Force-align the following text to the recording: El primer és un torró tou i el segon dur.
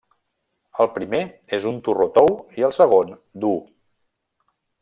El 0.85 0.89
primer 0.95 1.19
és 1.59 1.69
un 1.73 1.77
torró 1.89 2.09
tou 2.17 2.33
i 2.63 2.67
el 2.71 2.75
segon 2.81 3.15
dur. 3.45 3.55